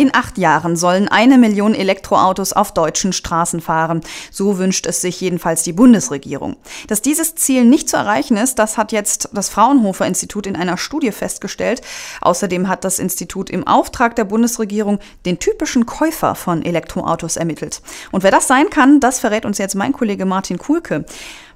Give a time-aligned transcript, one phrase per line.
[0.00, 4.00] In acht Jahren sollen eine Million Elektroautos auf deutschen Straßen fahren.
[4.30, 6.56] So wünscht es sich jedenfalls die Bundesregierung.
[6.88, 10.78] Dass dieses Ziel nicht zu erreichen ist, das hat jetzt das Fraunhofer Institut in einer
[10.78, 11.82] Studie festgestellt.
[12.22, 17.82] Außerdem hat das Institut im Auftrag der Bundesregierung den typischen Käufer von Elektroautos ermittelt.
[18.10, 21.04] Und wer das sein kann, das verrät uns jetzt mein Kollege Martin Kuhlke.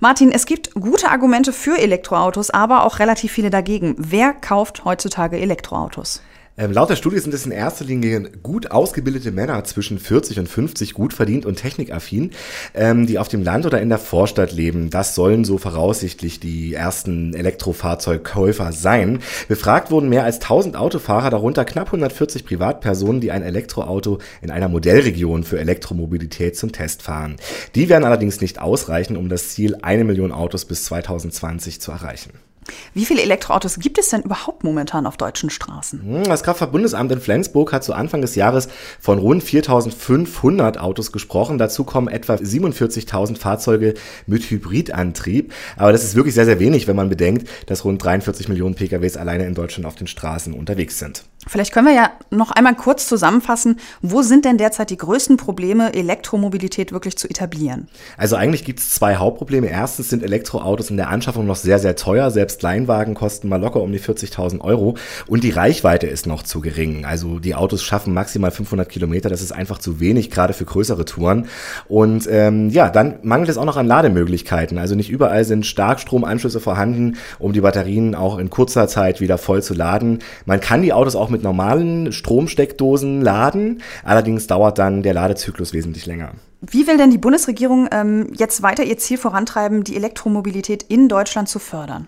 [0.00, 3.94] Martin, es gibt gute Argumente für Elektroautos, aber auch relativ viele dagegen.
[3.98, 6.22] Wer kauft heutzutage Elektroautos?
[6.58, 10.48] Ähm, laut der Studie sind es in erster Linie gut ausgebildete Männer zwischen 40 und
[10.48, 12.32] 50, gut verdient und technikaffin,
[12.74, 14.90] ähm, die auf dem Land oder in der Vorstadt leben.
[14.90, 19.20] Das sollen so voraussichtlich die ersten Elektrofahrzeugkäufer sein.
[19.48, 24.68] Befragt wurden mehr als 1000 Autofahrer, darunter knapp 140 Privatpersonen, die ein Elektroauto in einer
[24.68, 27.36] Modellregion für Elektromobilität zum Test fahren.
[27.74, 32.51] Die werden allerdings nicht ausreichen, um das Ziel, eine Million Autos bis 2020 zu erreichen.
[32.94, 36.02] Wie viele Elektroautos gibt es denn überhaupt momentan auf deutschen Straßen?
[36.02, 38.68] Hm, das Kraftfahrtbundesamt in Flensburg hat zu Anfang des Jahres
[39.00, 41.58] von rund 4.500 Autos gesprochen.
[41.58, 43.94] Dazu kommen etwa 47.000 Fahrzeuge
[44.26, 45.52] mit Hybridantrieb.
[45.76, 49.16] Aber das ist wirklich sehr, sehr wenig, wenn man bedenkt, dass rund 43 Millionen PKWs
[49.16, 51.24] alleine in Deutschland auf den Straßen unterwegs sind.
[51.52, 55.92] Vielleicht können wir ja noch einmal kurz zusammenfassen, wo sind denn derzeit die größten Probleme,
[55.92, 57.88] Elektromobilität wirklich zu etablieren?
[58.16, 59.66] Also eigentlich gibt es zwei Hauptprobleme.
[59.66, 62.30] Erstens sind Elektroautos in der Anschaffung noch sehr, sehr teuer.
[62.30, 64.96] Selbst Kleinwagen kosten mal locker um die 40.000 Euro.
[65.26, 67.04] Und die Reichweite ist noch zu gering.
[67.04, 69.28] Also die Autos schaffen maximal 500 Kilometer.
[69.28, 71.48] Das ist einfach zu wenig, gerade für größere Touren.
[71.86, 74.78] Und ähm, ja, dann mangelt es auch noch an Lademöglichkeiten.
[74.78, 79.62] Also nicht überall sind Starkstromanschlüsse vorhanden, um die Batterien auch in kurzer Zeit wieder voll
[79.62, 80.20] zu laden.
[80.46, 83.82] Man kann die Autos auch mit normalen Stromsteckdosen laden.
[84.04, 86.32] Allerdings dauert dann der Ladezyklus wesentlich länger.
[86.60, 91.48] Wie will denn die Bundesregierung ähm, jetzt weiter ihr Ziel vorantreiben, die Elektromobilität in Deutschland
[91.48, 92.06] zu fördern?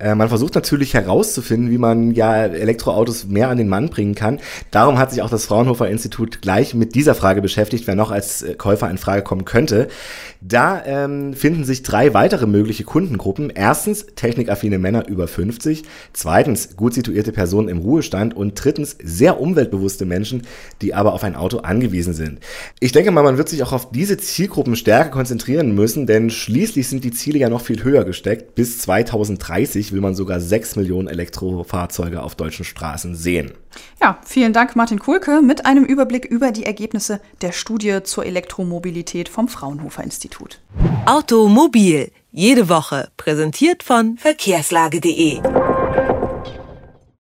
[0.00, 4.40] Äh, man versucht natürlich herauszufinden, wie man ja Elektroautos mehr an den Mann bringen kann.
[4.70, 8.42] Darum hat sich auch das Fraunhofer Institut gleich mit dieser Frage beschäftigt, wer noch als
[8.42, 9.88] äh, Käufer in Frage kommen könnte.
[10.40, 13.50] Da ähm, finden sich drei weitere mögliche Kundengruppen.
[13.54, 15.82] Erstens technikaffine Männer über 50,
[16.14, 20.42] zweitens gut situierte Personen im Ruhestand und drittens sehr umweltbewusste Menschen,
[20.80, 22.40] die aber auf ein Auto angewiesen sind.
[22.80, 26.88] Ich denke mal, man wird sich auch auf diese Zielgruppen stärker konzentrieren müssen, denn schließlich
[26.88, 28.54] sind die Ziele ja noch viel höher gesteckt.
[28.54, 33.52] Bis 2030 will man sogar 6 Millionen Elektrofahrzeuge auf deutschen Straßen sehen.
[34.00, 39.28] Ja, vielen Dank, Martin Kulke, mit einem Überblick über die Ergebnisse der Studie zur Elektromobilität
[39.28, 40.60] vom Fraunhofer Institut.
[41.06, 45.40] Automobil, jede Woche, präsentiert von verkehrslage.de.